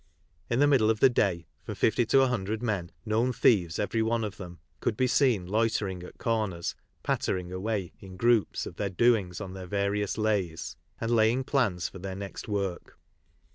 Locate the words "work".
12.47-12.97